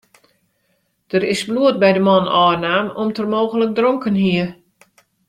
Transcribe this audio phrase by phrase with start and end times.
[1.11, 4.47] Der is bloed by de man ôfnaam om't er mooglik dronken hie.